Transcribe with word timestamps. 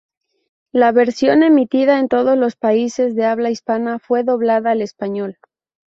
La 0.71 0.91
versión 0.91 1.43
emitida 1.43 1.99
en 1.99 2.07
todos 2.07 2.35
los 2.35 2.55
países 2.55 3.13
de 3.15 3.25
habla 3.27 3.51
hispana 3.51 3.99
fue 3.99 4.23
doblada 4.23 4.71
al 4.71 4.81
español. 4.81 5.37